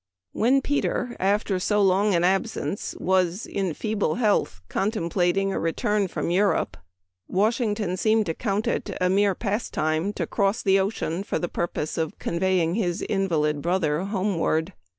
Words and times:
When 0.31 0.63
Peter, 0.63 1.15
after 1.19 1.59
so 1.59 1.79
long 1.79 2.15
an 2.15 2.23
absence, 2.23 2.95
was, 2.99 3.45
in 3.45 3.67
his 3.67 3.77
feeble 3.77 4.15
health, 4.15 4.63
con 4.67 4.89
templating 4.89 5.51
a 5.53 5.59
return 5.59 6.07
from 6.07 6.31
Europe, 6.31 6.75
Washington 7.27 7.97
seemed 7.97 8.25
to 8.25 8.33
count 8.33 8.65
it 8.65 8.97
a 8.99 9.11
mere 9.11 9.35
pastime 9.35 10.11
to 10.13 10.25
cross 10.25 10.63
the 10.63 10.79
ocean 10.79 11.21
for 11.21 11.37
the 11.37 11.47
purpose 11.47 11.99
of 11.99 12.17
conveying 12.17 12.73
his 12.73 13.03
invalid 13.03 13.61
brother 13.61 13.99
homeward. 14.05 14.73